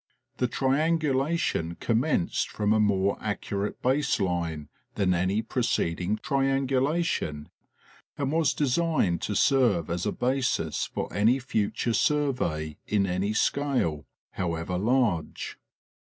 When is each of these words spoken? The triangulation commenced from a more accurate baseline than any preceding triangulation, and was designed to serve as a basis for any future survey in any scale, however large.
The 0.37 0.47
triangulation 0.47 1.75
commenced 1.75 2.49
from 2.49 2.73
a 2.73 2.79
more 2.79 3.19
accurate 3.21 3.83
baseline 3.83 4.67
than 4.95 5.13
any 5.13 5.43
preceding 5.43 6.17
triangulation, 6.17 7.49
and 8.17 8.31
was 8.31 8.55
designed 8.55 9.21
to 9.21 9.35
serve 9.35 9.91
as 9.91 10.07
a 10.07 10.11
basis 10.11 10.87
for 10.87 11.07
any 11.13 11.37
future 11.37 11.93
survey 11.93 12.79
in 12.87 13.05
any 13.05 13.33
scale, 13.35 14.07
however 14.31 14.75
large. 14.79 15.59